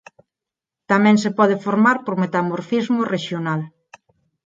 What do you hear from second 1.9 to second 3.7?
por metamorfismo rexional.